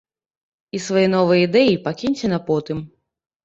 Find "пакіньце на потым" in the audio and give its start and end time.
1.87-2.85